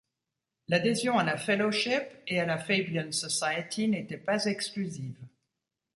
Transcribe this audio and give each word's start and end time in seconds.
L'adhésion 0.67 1.19
à 1.19 1.23
la 1.23 1.37
Fellowship 1.37 2.01
et 2.25 2.39
à 2.39 2.45
la 2.47 2.57
Fabian 2.57 3.11
society 3.11 3.87
n'était 3.87 4.17
pas 4.17 4.45
exclusive. 4.45 5.19